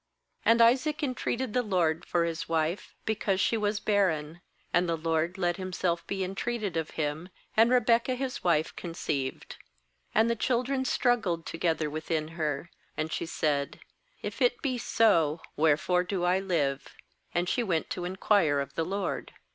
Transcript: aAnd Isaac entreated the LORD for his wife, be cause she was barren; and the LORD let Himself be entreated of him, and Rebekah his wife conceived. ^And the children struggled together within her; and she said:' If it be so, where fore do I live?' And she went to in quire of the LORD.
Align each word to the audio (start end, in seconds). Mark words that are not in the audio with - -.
aAnd 0.47 0.61
Isaac 0.61 1.03
entreated 1.03 1.53
the 1.53 1.61
LORD 1.61 2.05
for 2.05 2.25
his 2.25 2.49
wife, 2.49 2.95
be 3.05 3.13
cause 3.13 3.39
she 3.39 3.55
was 3.55 3.79
barren; 3.79 4.41
and 4.73 4.89
the 4.89 4.95
LORD 4.97 5.37
let 5.37 5.57
Himself 5.57 6.07
be 6.07 6.23
entreated 6.23 6.75
of 6.75 6.89
him, 6.97 7.29
and 7.55 7.69
Rebekah 7.69 8.15
his 8.15 8.43
wife 8.43 8.75
conceived. 8.75 9.57
^And 10.15 10.27
the 10.27 10.35
children 10.35 10.85
struggled 10.85 11.45
together 11.45 11.87
within 11.87 12.29
her; 12.29 12.71
and 12.97 13.13
she 13.13 13.27
said:' 13.27 13.79
If 14.23 14.41
it 14.41 14.59
be 14.63 14.79
so, 14.79 15.39
where 15.53 15.77
fore 15.77 16.03
do 16.03 16.23
I 16.23 16.39
live?' 16.39 16.95
And 17.35 17.47
she 17.47 17.61
went 17.61 17.91
to 17.91 18.03
in 18.03 18.15
quire 18.15 18.59
of 18.59 18.73
the 18.73 18.83
LORD. 18.85 19.33